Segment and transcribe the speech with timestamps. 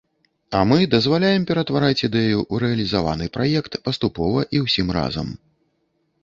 [0.59, 5.29] А мы дазваляем ператвараць ідэю ў рэалізаваны праект паступова і ўсім разам.